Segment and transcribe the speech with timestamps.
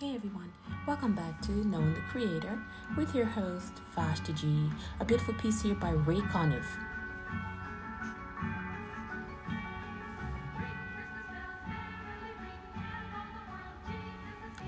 [0.00, 0.50] Hey everyone,
[0.86, 2.58] welcome back to Knowing the Creator
[2.96, 4.70] with your host Vashti G.
[4.98, 6.64] A beautiful piece here by Ray Conniff.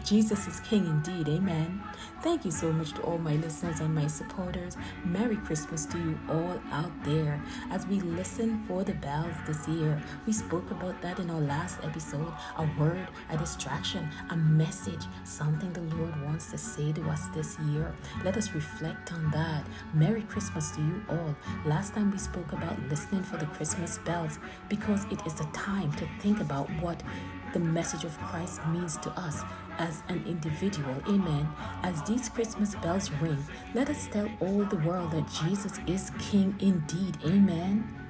[0.04, 1.80] Jesus is King indeed, amen.
[2.22, 4.76] Thank you so much to all my listeners and my supporters.
[5.04, 10.00] Merry Christmas to you all out there as we listen for the bells this year.
[10.26, 15.72] We spoke about that in our last episode a word, a distraction, a message, something
[15.72, 17.94] the Lord wants to say to us this year.
[18.24, 19.66] Let us reflect on that.
[19.94, 21.34] Merry Christmas to you all.
[21.64, 25.92] Last time we spoke about listening for the Christmas bells because it is a time
[25.92, 27.02] to think about what
[27.52, 29.42] the message of Christ means to us
[29.78, 30.94] as an individual.
[31.08, 31.48] Amen.
[31.82, 36.54] As these Christmas bells ring, let us tell all the world that Jesus is King
[36.60, 37.18] indeed.
[37.24, 38.02] Amen.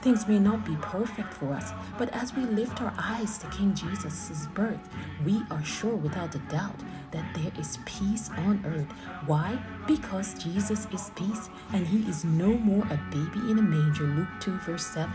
[0.00, 3.74] Things may not be perfect for us, but as we lift our eyes to King
[3.74, 4.88] Jesus' birth,
[5.24, 8.90] we are sure without a doubt that there is peace on earth.
[9.26, 9.58] Why?
[9.86, 14.04] Because Jesus is peace and he is no more a baby in a manger.
[14.04, 15.12] Luke 2, verse 7.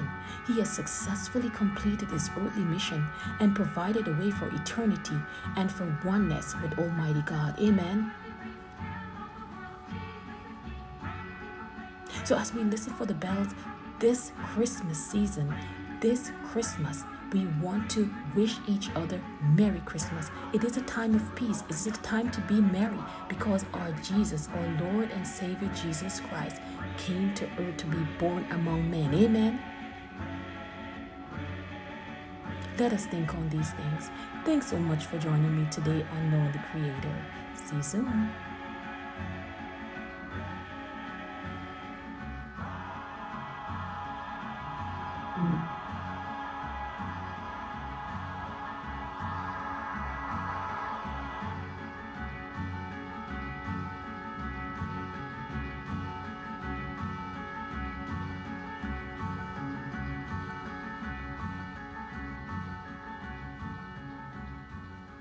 [0.48, 3.08] He has successfully completed his earthly mission
[3.40, 5.18] and provided a way for eternity
[5.56, 7.60] and for oneness with Almighty God.
[7.60, 8.12] Amen.
[12.24, 13.50] So, as we listen for the bells
[14.00, 15.54] this Christmas season,
[16.00, 17.04] this Christmas,
[17.34, 20.30] we want to wish each other Merry Christmas.
[20.54, 21.64] It is a time of peace.
[21.68, 26.20] It is a time to be merry because our Jesus, our Lord and Savior Jesus
[26.20, 26.62] Christ,
[26.98, 29.14] came to earth to be born among men.
[29.16, 29.60] Amen.
[32.78, 34.10] Let us think on these things.
[34.46, 37.26] Thanks so much for joining me today on Knowing the Creator.
[37.56, 38.32] See you soon.
[45.36, 45.83] Mm.